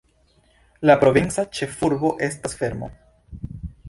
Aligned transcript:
La 0.89 0.95
provinca 1.03 1.45
ĉefurbo 1.57 2.11
estas 2.29 2.57
Fermo. 2.63 2.89